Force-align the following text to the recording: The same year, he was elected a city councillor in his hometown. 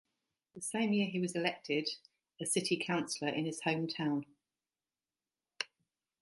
The 0.55 0.61
same 0.61 0.93
year, 0.93 1.05
he 1.05 1.19
was 1.19 1.35
elected 1.35 1.87
a 2.41 2.45
city 2.47 2.75
councillor 2.75 3.31
in 3.33 3.45
his 3.45 3.61
hometown. 3.61 4.25